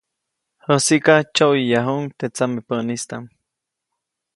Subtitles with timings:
[0.67, 3.23] Jäsiʼka, tsyoʼyäyajuʼuŋ teʼ tsamepäʼistam.